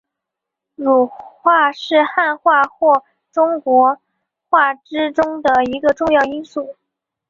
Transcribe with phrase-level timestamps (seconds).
[0.73, 3.99] 儒化是汉化或中国
[4.49, 6.75] 化之中的一个重要因素。